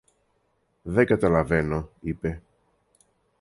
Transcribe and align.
Δεν 0.81 1.05
καταλαβαίνω, 1.05 1.89
είπε. 1.99 2.41